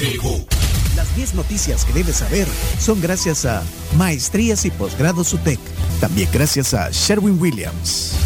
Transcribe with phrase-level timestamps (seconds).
[0.00, 0.46] tribu.
[0.96, 2.46] Las 10 noticias que debes saber
[2.78, 3.62] son gracias a
[3.98, 5.60] Maestrías y Posgrados UTEC.
[6.00, 8.16] También gracias a Sherwin Williams.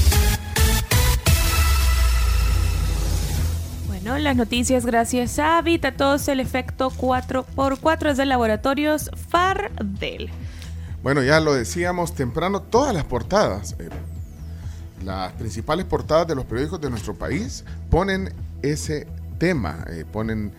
[3.88, 10.30] Bueno, las noticias gracias a Habitatos, el efecto 4x4 es de laboratorios Fardel.
[11.02, 13.88] Bueno, ya lo decíamos temprano, todas las portadas, eh,
[15.04, 18.32] las principales portadas de los periódicos de nuestro país ponen
[18.62, 20.52] ese tema, eh, ponen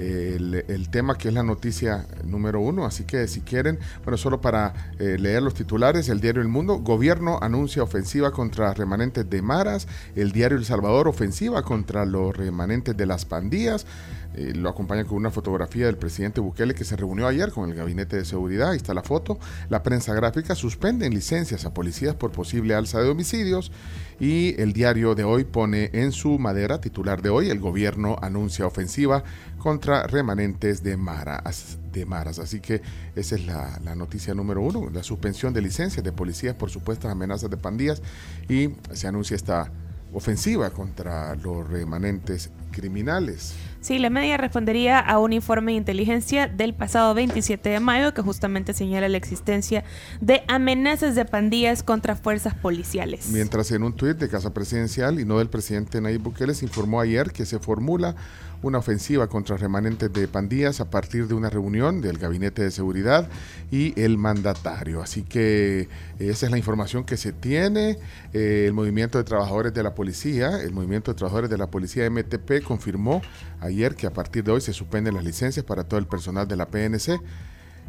[0.00, 2.84] el, tema que es la noticia número uno.
[2.84, 6.78] Así que si quieren, bueno, solo para eh, leer los titulares, el diario El Mundo,
[6.78, 9.86] gobierno anuncia ofensiva contra remanentes de Maras,
[10.16, 13.86] el diario El Salvador, ofensiva contra los remanentes de las pandillas.
[14.34, 17.74] Eh, lo acompaña con una fotografía del presidente Bukele que se reunió ayer con el
[17.74, 18.70] gabinete de seguridad.
[18.70, 19.38] Ahí está la foto.
[19.68, 23.72] La prensa gráfica suspende licencias a policías por posible alza de homicidios.
[24.20, 28.66] Y el diario de hoy pone en su madera, titular de hoy, el gobierno anuncia
[28.66, 29.24] ofensiva
[29.58, 32.38] contra remanentes de, Maras, de Maras.
[32.38, 32.82] Así que
[33.16, 37.10] esa es la, la noticia número uno, la suspensión de licencias de policías por supuestas
[37.10, 38.02] amenazas de pandillas.
[38.48, 39.72] Y se anuncia esta
[40.12, 43.54] ofensiva contra los remanentes criminales.
[43.80, 48.20] Sí, la media respondería a un informe de inteligencia del pasado 27 de mayo que
[48.20, 49.84] justamente señala la existencia
[50.20, 53.28] de amenazas de pandillas contra fuerzas policiales.
[53.30, 57.00] Mientras en un tuit de Casa Presidencial y no del presidente Nayib Bukele se informó
[57.00, 58.14] ayer que se formula
[58.62, 63.28] una ofensiva contra remanentes de pandillas a partir de una reunión del Gabinete de Seguridad
[63.70, 65.00] y el mandatario.
[65.02, 67.98] Así que esa es la información que se tiene.
[68.32, 72.08] Eh, el movimiento de trabajadores de la policía, el movimiento de trabajadores de la policía
[72.10, 73.22] MTP confirmó
[73.60, 76.56] ayer que a partir de hoy se suspenden las licencias para todo el personal de
[76.56, 77.20] la PNC.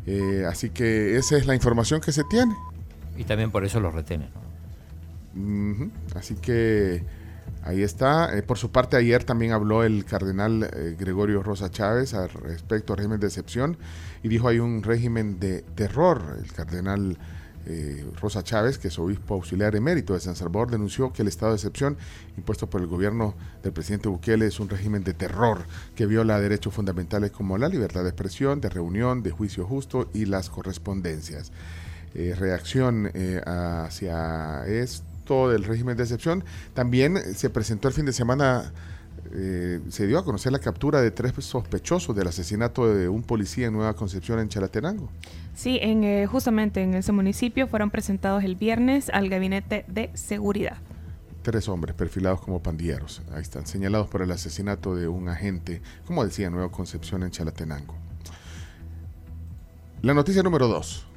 [0.06, 2.56] Eh, así que esa es la información que se tiene.
[3.18, 4.30] Y también por eso los retienen.
[6.16, 7.04] Así que
[7.64, 8.38] ahí está.
[8.38, 12.94] Eh, por su parte, ayer también habló el cardenal eh, Gregorio Rosa Chávez al respecto
[12.94, 13.78] al régimen de excepción
[14.24, 16.38] y dijo hay un régimen de terror.
[16.44, 17.18] El cardenal
[17.66, 21.52] eh, Rosa Chávez, que es obispo auxiliar emérito de San Salvador, denunció que el estado
[21.52, 21.98] de excepción
[22.38, 26.74] impuesto por el gobierno del presidente Bukele es un régimen de terror que viola derechos
[26.74, 31.52] fundamentales como la libertad de expresión, de reunión, de juicio justo y las correspondencias.
[32.14, 36.44] Eh, reacción eh, hacia esto del régimen de excepción.
[36.74, 38.74] También se presentó el fin de semana
[39.34, 43.68] eh, se dio a conocer la captura de tres sospechosos del asesinato de un policía
[43.68, 45.10] en Nueva Concepción, en Chalatenango.
[45.56, 50.78] Sí, en, eh, justamente en ese municipio fueron presentados el viernes al gabinete de seguridad.
[51.42, 56.24] Tres hombres perfilados como pandilleros, ahí están, señalados por el asesinato de un agente, como
[56.24, 57.96] decía, en Nueva Concepción, en Chalatenango.
[60.02, 61.08] La noticia número dos.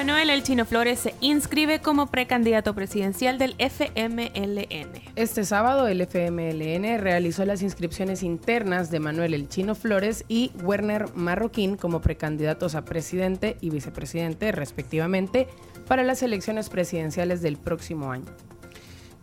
[0.00, 4.92] Manuel El Chino Flores se inscribe como precandidato presidencial del FMLN.
[5.14, 11.14] Este sábado el FMLN realizó las inscripciones internas de Manuel El Chino Flores y Werner
[11.14, 15.48] Marroquín como precandidatos a presidente y vicepresidente respectivamente
[15.86, 18.24] para las elecciones presidenciales del próximo año.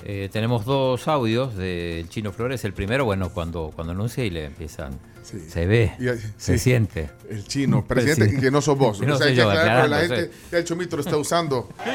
[0.04, 2.64] Eh, tenemos dos audios del Chino Flores.
[2.66, 4.92] El primero, bueno, cuando, cuando anuncia y le empiezan.
[5.28, 5.92] Se ve,
[6.38, 7.10] se siente.
[7.30, 9.02] El chino, presidente, que no sos vos.
[9.08, 11.68] o sea, yo, la gente, ya el chomito lo está usando.
[11.84, 11.92] Se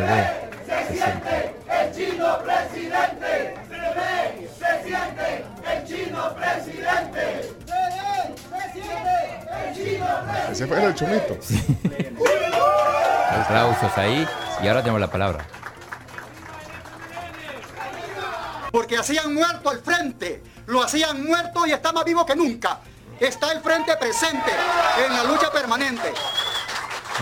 [0.00, 0.26] ve,
[0.66, 1.52] se siente.
[1.68, 3.54] El chino presidente.
[3.68, 5.44] Se ve, se siente.
[5.70, 7.22] El chino presidente.
[7.60, 8.24] El
[9.76, 10.50] chino presidente.
[10.50, 11.36] Ese fue el chomito.
[11.40, 11.60] Sí.
[13.30, 14.26] Aplausos ahí.
[14.62, 15.46] Y ahora tenemos la palabra.
[18.76, 20.42] Porque hacían muerto al frente.
[20.66, 22.80] Lo hacían muerto y está más vivo que nunca.
[23.18, 24.50] Está el frente presente
[25.02, 26.12] en la lucha permanente.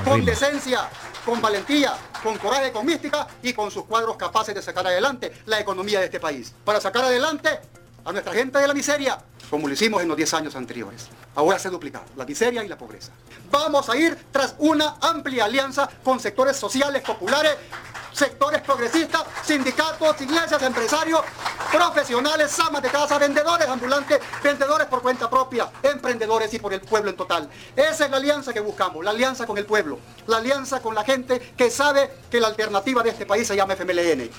[0.04, 0.88] Con decencia,
[1.24, 1.94] con valentía,
[2.24, 6.06] con coraje, con mística y con sus cuadros capaces de sacar adelante la economía de
[6.06, 6.52] este país.
[6.64, 7.60] Para sacar adelante
[8.04, 9.16] a nuestra gente de la miseria,
[9.50, 11.08] como lo hicimos en los 10 años anteriores.
[11.34, 13.12] Ahora se duplica la miseria y la pobreza.
[13.50, 17.56] Vamos a ir tras una amplia alianza con sectores sociales, populares,
[18.12, 21.20] sectores progresistas, sindicatos, iglesias, empresarios,
[21.72, 27.10] profesionales, amas de casa, vendedores ambulantes, vendedores por cuenta propia, emprendedores y por el pueblo
[27.10, 27.48] en total.
[27.74, 31.04] Esa es la alianza que buscamos, la alianza con el pueblo, la alianza con la
[31.04, 34.30] gente que sabe que la alternativa de este país se llama FMLN.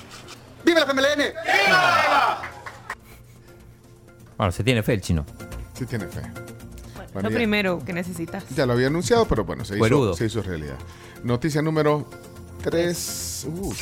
[0.64, 1.34] ¡Viva la FMLN!
[1.46, 2.55] ¡Viva!
[4.38, 5.26] Bueno, se tiene fe el chino.
[5.74, 6.22] Sí tiene fe.
[7.22, 8.44] lo primero que necesitas.
[8.56, 10.78] Ya lo había anunciado, pero bueno, se hizo, se hizo realidad.
[11.24, 12.08] Noticia número
[12.64, 13.48] 3.
[13.48, 13.74] Uh,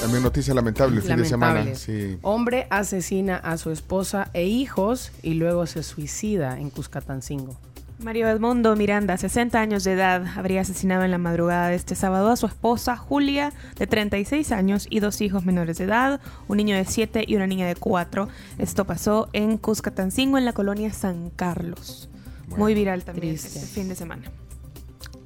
[0.00, 1.74] también noticia lamentable el fin de semana.
[1.74, 2.18] Sí.
[2.22, 7.56] Hombre asesina a su esposa e hijos y luego se suicida en Cuscatancingo.
[7.98, 12.30] Mario Edmundo Miranda, 60 años de edad, habría asesinado en la madrugada de este sábado
[12.30, 16.76] a su esposa Julia, de 36 años, y dos hijos menores de edad, un niño
[16.76, 18.28] de 7 y una niña de 4.
[18.58, 22.10] Esto pasó en Cuscatancingo, en la colonia San Carlos.
[22.56, 24.30] Muy viral también este fin de semana.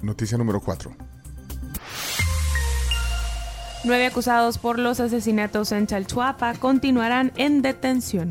[0.01, 0.93] Noticia número 4.
[3.83, 8.31] Nueve acusados por los asesinatos en Chalchuapa continuarán en detención.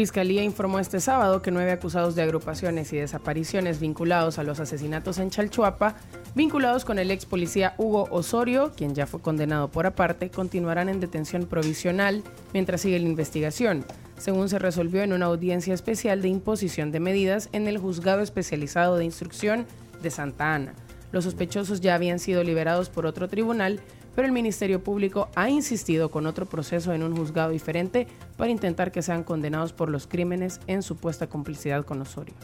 [0.00, 5.18] Fiscalía informó este sábado que nueve acusados de agrupaciones y desapariciones vinculados a los asesinatos
[5.18, 5.94] en Chalchuapa,
[6.34, 11.00] vinculados con el ex policía Hugo Osorio, quien ya fue condenado por aparte, continuarán en
[11.00, 12.22] detención provisional
[12.54, 13.84] mientras sigue la investigación,
[14.16, 18.96] según se resolvió en una audiencia especial de imposición de medidas en el Juzgado Especializado
[18.96, 19.66] de Instrucción
[20.02, 20.72] de Santa Ana.
[21.12, 23.80] Los sospechosos ya habían sido liberados por otro tribunal,
[24.20, 28.06] pero el Ministerio Público ha insistido con otro proceso en un juzgado diferente
[28.36, 32.34] para intentar que sean condenados por los crímenes en supuesta complicidad con Osorio.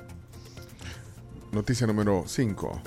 [1.52, 2.80] Noticia número 5.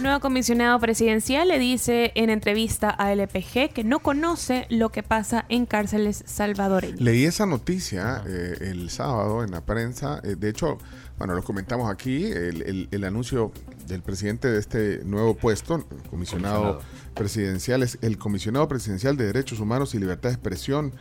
[0.00, 5.02] El nuevo comisionado presidencial le dice en entrevista a LPG que no conoce lo que
[5.02, 6.98] pasa en cárceles salvadoreñas.
[6.98, 10.22] Leí esa noticia eh, el sábado en la prensa.
[10.24, 10.78] Eh, de hecho,
[11.18, 13.52] bueno, lo comentamos aquí, el, anuncio
[13.88, 16.80] del presidente de este nuevo puesto, comisionado,
[17.12, 20.94] presidencial, es el comisionado presidencial de Derechos Humanos y Libertad de Expresión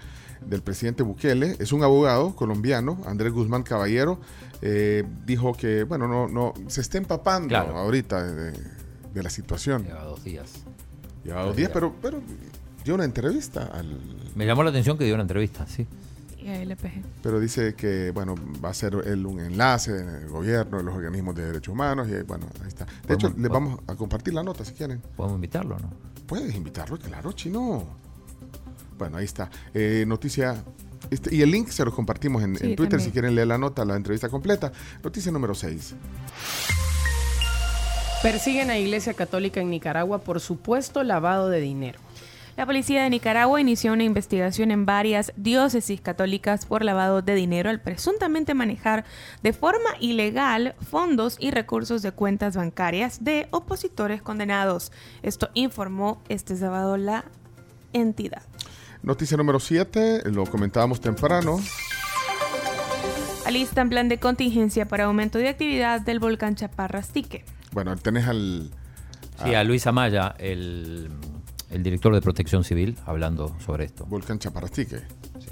[0.45, 1.56] del presidente Bukele.
[1.60, 4.19] Es un abogado colombiano, Andrés Guzmán Caballero.
[4.62, 8.54] Eh, dijo que, bueno, no, no se está empapando ahorita de,
[9.24, 9.83] la situación.
[9.86, 10.51] Lleva dos días.
[11.24, 12.21] Lleva dos días, pero, pero
[12.83, 14.00] dio una entrevista al...
[14.36, 15.86] Me llamó la atención que dio una entrevista, sí.
[17.21, 20.95] Pero dice que, bueno, va a ser él un enlace en el gobierno, de los
[20.95, 22.86] organismos de derechos humanos, y bueno, ahí está.
[23.07, 25.01] De hecho, le vamos a compartir la nota si quieren.
[25.16, 25.92] Podemos invitarlo, ¿no?
[26.25, 27.86] Puedes invitarlo, claro, chino.
[28.98, 29.50] Bueno, ahí está.
[29.74, 30.56] Eh, noticia.
[31.10, 33.95] Este, y el link se lo compartimos en, Twitter si quieren leer la nota, la
[33.95, 34.71] entrevista completa.
[35.04, 35.95] Noticia número 6.
[38.21, 42.00] Persiguen a Iglesia Católica en Nicaragua por supuesto lavado de dinero.
[42.57, 47.69] La policía de Nicaragua inició una investigación en varias diócesis católicas por lavado de dinero
[47.69, 49.06] al presuntamente manejar
[49.42, 54.92] de forma ilegal fondos y recursos de cuentas bancarias de opositores condenados.
[55.24, 57.24] Esto informó este sábado la
[57.94, 58.42] entidad.
[59.01, 61.62] Noticia número 7, lo comentábamos temprano.
[63.45, 67.45] Alistan plan de contingencia para aumento de actividad del volcán Chaparrastique.
[67.71, 68.71] Bueno, tenés al...
[69.44, 71.10] Sí, a Luis Amaya, el
[71.71, 74.06] el director de Protección Civil, hablando sobre esto.
[74.06, 75.01] Volcán Chaparrastique.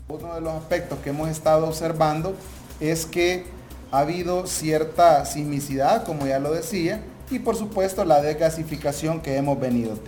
[0.07, 2.35] Uno de los aspectos que hemos estado observando
[2.79, 3.45] es que
[3.91, 9.59] ha habido cierta sismicidad, como ya lo decía, y por supuesto la desgasificación que hemos
[9.59, 9.99] venido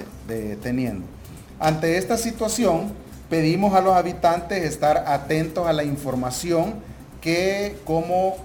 [0.62, 1.06] teniendo.
[1.60, 2.94] Ante esta situación,
[3.30, 6.76] pedimos a los habitantes estar atentos a la información
[7.22, 8.38] que como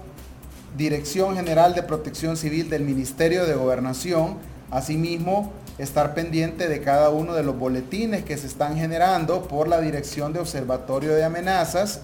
[0.77, 4.37] Dirección General de Protección Civil del Ministerio de Gobernación,
[4.71, 9.79] asimismo estar pendiente de cada uno de los boletines que se están generando por la
[9.79, 12.01] Dirección de Observatorio de Amenazas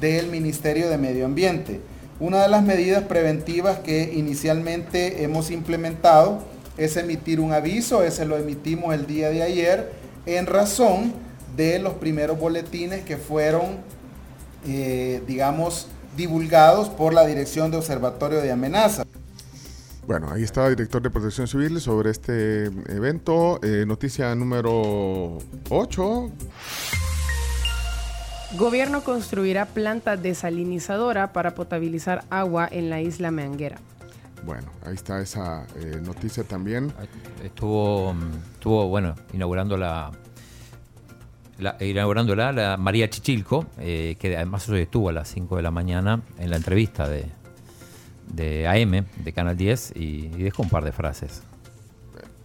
[0.00, 1.80] del Ministerio de Medio Ambiente.
[2.20, 6.44] Una de las medidas preventivas que inicialmente hemos implementado
[6.76, 9.92] es emitir un aviso, ese lo emitimos el día de ayer,
[10.26, 11.12] en razón
[11.56, 13.78] de los primeros boletines que fueron,
[14.66, 19.06] eh, digamos, divulgados por la Dirección de Observatorio de Amenazas.
[20.06, 23.60] Bueno, ahí está el director de Protección Civil sobre este evento.
[23.62, 25.38] Eh, noticia número
[25.70, 26.30] 8.
[28.58, 33.78] Gobierno construirá planta desalinizadora para potabilizar agua en la isla Manguera.
[34.44, 36.92] Bueno, ahí está esa eh, noticia también.
[37.44, 38.14] Estuvo,
[38.54, 40.10] estuvo bueno, inaugurando la,
[41.80, 46.20] inaugurándola la María Chichilco, eh, que además hoy estuvo a las 5 de la mañana
[46.38, 47.26] en la entrevista de,
[48.26, 51.42] de AM, de Canal 10, y, dejo un par de frases.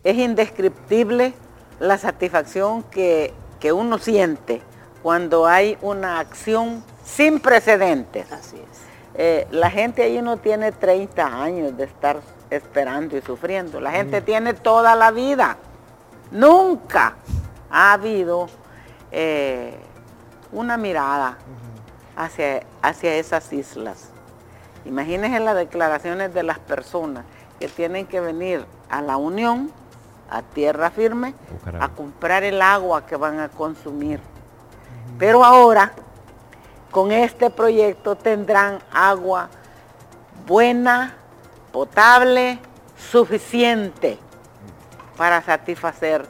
[0.03, 1.33] Es indescriptible
[1.79, 3.33] la satisfacción que,
[3.73, 4.61] uno siente
[5.03, 8.31] cuando hay una acción sin precedentes.
[8.31, 8.79] Así es.
[9.15, 13.81] Eh, la gente ahí no tiene 30 años de estar esperando y sufriendo.
[13.81, 14.23] La gente mm.
[14.23, 15.57] tiene toda la vida.
[16.31, 17.15] Nunca
[17.69, 18.47] ha habido
[19.11, 19.77] eh,
[20.51, 21.37] una mirada
[22.15, 24.09] hacia, hacia esas islas.
[24.85, 27.25] Imagínense las declaraciones de las personas
[27.59, 29.71] que tienen que venir a la Unión,
[30.29, 31.33] a tierra firme,
[31.79, 34.19] a comprar el agua que van a consumir.
[35.17, 35.91] Pero ahora,
[36.91, 39.49] con este proyecto tendrán agua
[40.45, 41.15] buena,
[41.71, 42.59] potable,
[42.97, 44.17] suficiente
[45.17, 46.25] para satisfacer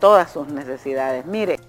[0.00, 1.26] todas sus necesidades.
[1.26, 1.67] Mire.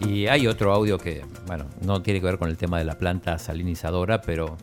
[0.00, 2.96] Y hay otro audio que, bueno, no tiene que ver con el tema de la
[2.98, 4.56] planta salinizadora, pero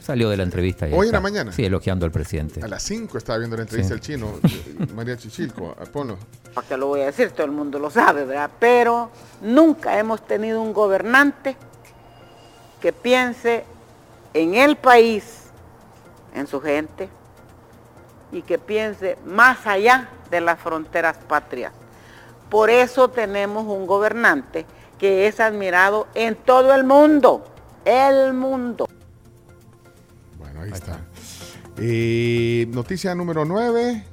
[0.00, 0.88] Salió de la entrevista.
[0.88, 1.52] y Hoy en la mañana.
[1.52, 2.60] Sí, elogiando al presidente.
[2.60, 4.00] A las 5 estaba viendo la entrevista Sí.
[4.00, 5.76] del chino, eh, María Chichilco.
[6.54, 7.30] ¿Para qué lo voy a decir?
[7.30, 8.50] Todo el mundo lo sabe, ¿verdad?
[8.58, 9.10] Pero
[9.42, 11.56] nunca hemos tenido un gobernante
[12.80, 13.64] que piense
[14.34, 15.44] en el país,
[16.34, 17.08] en su gente,
[18.32, 21.72] y que piense más allá de las fronteras patrias.
[22.52, 24.66] Por eso tenemos un gobernante
[24.98, 27.42] que es admirado en todo el mundo,
[27.86, 28.86] el mundo.
[30.36, 31.00] Bueno, ahí está.
[31.78, 34.04] Eh, noticia número 9.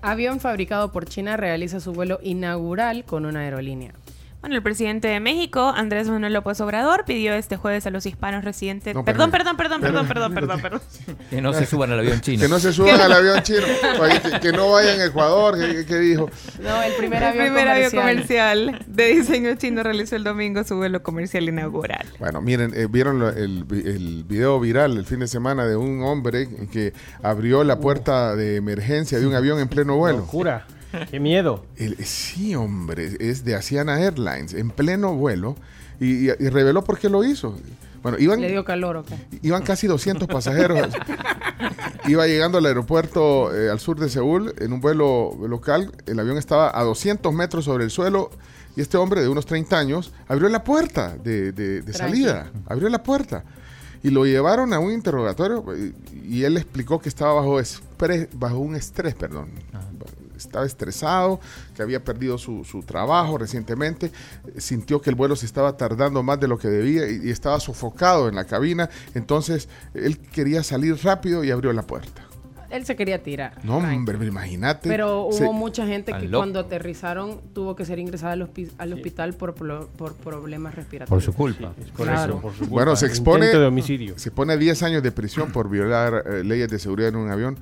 [0.00, 3.92] Avión fabricado por China realiza su vuelo inaugural con una aerolínea.
[4.46, 8.44] Bueno, el presidente de México, Andrés Manuel López Obrador, pidió este jueves a los hispanos
[8.44, 8.94] residentes...
[8.94, 9.56] No, perdón, perdón.
[9.56, 10.80] perdón, perdón, perdón, perdón, perdón, perdón.
[11.30, 12.40] Que no se suban al avión chino.
[12.42, 13.62] Que no se suban al avión chino,
[14.22, 16.30] que, que no vayan a Ecuador, ¿qué, qué dijo?
[16.62, 18.66] No, el primer El avión primer avión comercial.
[18.66, 22.06] comercial de diseño chino realizó el domingo su vuelo comercial inaugural.
[22.20, 25.74] Bueno, miren, eh, vieron lo- el, vi- el video viral el fin de semana de
[25.74, 30.18] un hombre que abrió la puerta de emergencia de un avión en pleno vuelo.
[30.18, 30.66] Locura.
[31.10, 31.64] Qué miedo.
[31.76, 35.56] El- sí, hombre, es de Asiana Airlines, en pleno vuelo,
[36.00, 37.58] y, y- y reveló por qué lo hizo.
[38.02, 39.16] Bueno, iban, Le dio calor, ¿o qué?
[39.42, 40.88] iban casi 200 pasajeros.
[42.06, 45.90] Iba llegando al aeropuerto eh, al sur de Seúl en un vuelo local.
[46.06, 48.30] El avión estaba a 200 metros sobre el suelo
[48.76, 52.52] y este hombre de unos 30 años abrió la puerta de, de- de salida.
[52.66, 53.42] Abrió la puerta.
[54.04, 55.92] Y lo llevaron a un interrogatorio eh,
[56.24, 59.48] y, él explicó que estaba bajo, espre- bajo un estrés, perdón.
[60.36, 61.40] Estaba estresado,
[61.74, 64.10] que había perdido su, su trabajo recientemente,
[64.58, 67.58] sintió que el vuelo se estaba tardando más de lo que debía y, y estaba
[67.60, 68.88] sofocado en la cabina.
[69.14, 72.22] Entonces él quería salir rápido y abrió la puerta.
[72.68, 73.52] Él se quería tirar.
[73.62, 74.88] No, hombre, pero imagínate.
[74.88, 76.38] Pero hubo Se- mucha gente que loco.
[76.40, 81.24] cuando aterrizaron tuvo que ser ingresada al, hospi- al hospital por, por problemas Por respiratorios.
[81.24, 81.72] su culpa.
[81.96, 82.32] Por Claro.
[82.34, 82.74] eso, por su culpa.
[82.74, 84.18] Bueno, se expone, de homicidio.
[84.18, 87.30] se pone a 10 años de prisión por violar eh, leyes de seguridad en un
[87.30, 87.56] avión.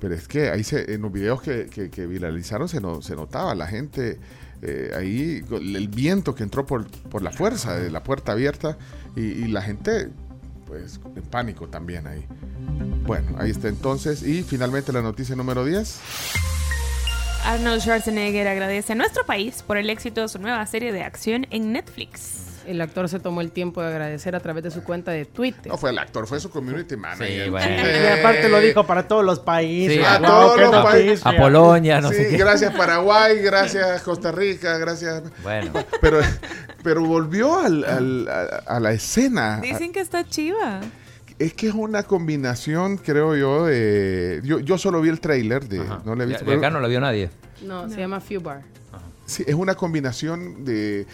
[0.00, 3.54] Pero es que ahí se, en los videos que, que- viralizaron se, no- se notaba
[3.54, 4.18] la gente
[4.62, 8.76] eh, ahí, el viento que entró por, por la fuerza de la puerta abierta
[9.16, 10.08] y, y la gente
[10.66, 12.24] pues en pánico también ahí.
[13.06, 14.22] Bueno, ahí está entonces.
[14.22, 15.98] Y finalmente la noticia número 10.
[17.44, 21.46] Arnold Schwarzenegger agradece a nuestro país por el éxito de su nueva serie de acción
[21.50, 22.51] en Netflix.
[22.66, 25.66] El actor se tomó el tiempo de agradecer a través de su cuenta de Twitter.
[25.66, 27.44] No fue el actor, fue su community manager.
[27.44, 27.76] Sí, bueno.
[27.82, 29.98] Y aparte lo dijo para todos los países.
[29.98, 31.26] Sí, a todos los países.
[31.26, 32.36] A Polonia, no Sí, sé qué.
[32.36, 35.22] gracias Paraguay, gracias Costa Rica, gracias.
[35.42, 36.20] Bueno, Pero,
[36.82, 38.42] pero volvió al- al- a,
[38.76, 39.58] a la escena.
[39.60, 40.80] Dicen que está chiva.
[41.38, 44.40] Es que es una combinación, creo yo, de.
[44.44, 46.00] Yo, yo solo vi el trailer, de, ajá.
[46.04, 46.44] no le he visto.
[46.44, 47.30] y pero- acá no lo vio nadie.
[47.62, 48.62] No, se llama Fubar.
[49.26, 51.06] sí, es una combinación de,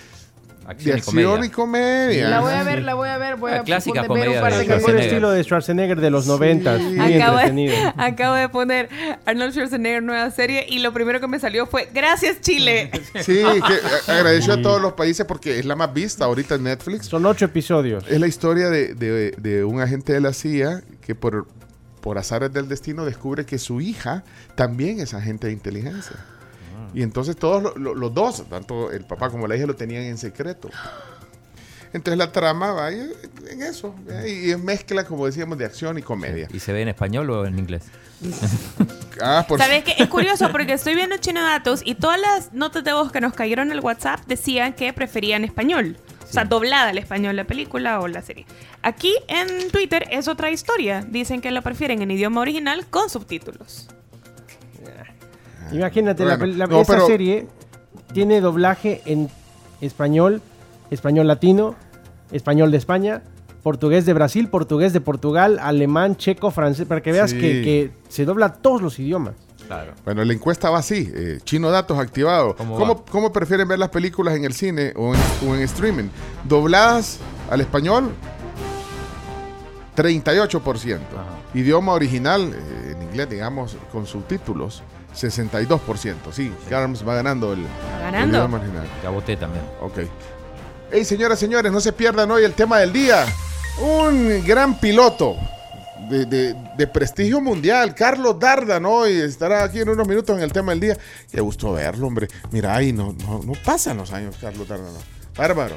[0.69, 1.47] de Acción, y acción comedia.
[1.47, 2.29] y comedia.
[2.31, 3.37] La voy a ver, la voy a ver.
[3.37, 6.11] Voy La a clásica un comedia par de de Es el estilo de Schwarzenegger de
[6.11, 6.79] los 90.
[6.79, 7.75] Muy Acabo entretenido.
[7.75, 8.89] de, acabo de poner
[9.25, 12.91] Arnold Schwarzenegger nueva serie y lo primero que me salió fue Gracias Chile.
[13.23, 16.65] Sí, que a- agradeció a todos los países porque es la más vista ahorita en
[16.65, 17.07] Netflix.
[17.07, 18.05] Son ocho episodios.
[18.09, 21.47] Es la historia de, de- de un agente de la CIA que por,
[22.03, 24.23] por azares del destino descubre que su hija
[24.55, 26.17] también es agente de inteligencia.
[26.95, 30.02] Y entonces todos lo- lo- los dos, tanto el papá como la hija, lo tenían
[30.04, 30.68] en secreto.
[31.92, 33.11] Entonces la trama va en
[33.50, 33.95] en eso.
[34.11, 34.42] ¿eh?
[34.47, 36.47] Y es mezcla, como decíamos, de acción y comedia.
[36.52, 37.85] ¿Y se ve en español o en inglés?
[39.21, 39.95] Ah, por ¿Sabes qué?
[39.99, 43.33] Es curioso porque estoy viendo Chino Datos y todas las notas de voz que nos
[43.33, 45.97] cayeron al WhatsApp decían que preferían español.
[46.23, 48.47] O sea, doblada al español la película o la serie.
[48.83, 51.04] Aquí en Twitter es otra historia.
[51.09, 53.88] Dicen que lo prefieren en idioma original con subtítulos.
[55.73, 57.47] Imagínate, la, Bueno, la- no, esa pero- serie
[58.12, 59.29] tiene doblaje en
[59.81, 60.41] español,
[60.91, 61.75] español latino,
[62.33, 63.23] español de España,
[63.62, 67.38] portugués de Brasil, portugués de Portugal, alemán, checo, francés, para que veas Sí.
[67.41, 69.35] que, que se dobla todos los idiomas.
[69.67, 69.93] Claro.
[70.07, 71.11] Bueno, la encuesta va así.
[71.15, 72.57] eh, Chino Datos activado.
[72.57, 73.03] ¿Cómo ¿Cómo, va?
[73.11, 76.09] cómo prefieren ver las películas en el cine o en, o en streaming?
[76.45, 77.19] ¿Dobladas
[77.50, 78.11] al español?
[79.97, 80.99] 38%.
[81.55, 84.83] Idioma original, eh, inglés, digamos, con subtítulos,
[85.15, 86.15] 62%.
[86.33, 87.67] Sí, Garms va ganando el, el
[88.03, 88.37] Ganando.
[88.38, 88.87] idioma original.
[89.03, 89.65] Ya voté también.
[89.81, 89.99] Ok.
[90.91, 93.27] Hey, señoras, señores, no se pierdan hoy el tema del día.
[93.81, 95.37] Un gran piloto
[96.09, 100.53] de, de- de prestigio mundial, Carlos Dardan, hoy estará aquí en unos minutos en el
[100.53, 100.97] tema del día.
[101.31, 102.29] Qué gusto verlo, hombre.
[102.50, 104.93] Mira, ahí no, no, no pasan los años, Carlos Dardan.
[104.95, 105.00] no.
[105.37, 105.75] Bárbaro.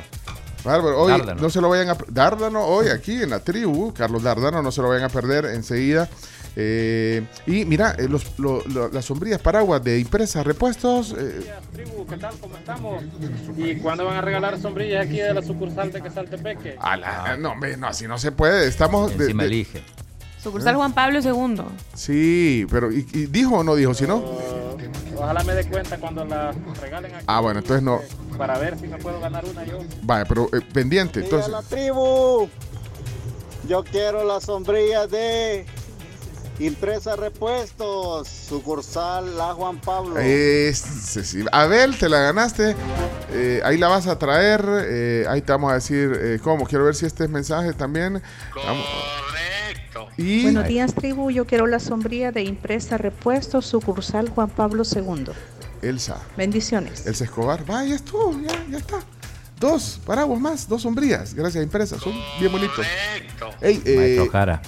[0.63, 1.01] Bárbaro.
[1.01, 1.41] Hoy Dárdano.
[1.41, 1.97] no se lo vayan a...
[2.07, 6.07] Dárdano, hoy aquí en la tribu, Carlos Dardano, no se lo vayan a perder enseguida.
[6.55, 11.15] Eh, y mira, eh, los, lo- lo- las sombrillas paraguas de impresas, repuestos.
[11.17, 11.41] eh,
[11.71, 12.33] Tribu, ¿qué tal?
[12.41, 13.03] ¿Cómo estamos?
[13.57, 16.75] ¿Y cuándo van a regalar sombrillas aquí de la sucursal de Quesaltepeque?
[16.79, 18.67] a la- no, no, así no se puede.
[18.67, 19.17] Estamos.
[19.17, 19.81] de- de- elige.
[20.43, 21.61] Sucursal Juan Pablo II.
[21.93, 23.93] Sí, pero ¿y, y dijo o no dijo?
[23.93, 24.21] Si no.
[25.15, 27.25] Ojalá me dé cuenta cuando la regalen aquí.
[27.27, 28.01] Ah, bueno, entonces no.
[28.37, 29.77] Para ver si me puedo ganar una yo.
[30.01, 31.19] Vaya, pero eh, pendiente.
[31.21, 31.49] Entonces.
[31.51, 32.49] la tribu.
[33.69, 35.67] Yo quiero las sombrillas de
[36.65, 40.19] Impresa Repuestos, sucursal La Juan Pablo.
[40.19, 41.43] Este, sí.
[41.51, 42.75] Abel, te la ganaste.
[43.31, 44.63] Eh, ahí la vas a traer.
[44.85, 46.67] eh, ahí te vamos a decir eh, cómo.
[46.67, 48.21] Quiero ver si este es mensaje también.
[48.53, 50.07] Correcto.
[50.17, 51.31] Y Buenos días, tribu.
[51.31, 55.31] Yo quiero la sombría de impresa repuesto, sucursal Juan Pablo II.
[55.81, 56.17] Elsa.
[56.37, 57.07] Bendiciones.
[57.07, 57.65] Elsa Escobar.
[57.65, 58.39] Vaya, ya estuvo.
[58.39, 58.99] Ya, ya está.
[59.59, 61.33] Dos paraguas más, dos sombrías.
[61.33, 61.99] Gracias a impresa.
[61.99, 62.85] Son bien bonitos.
[63.61, 64.61] Ey, eh, Maestro Jara.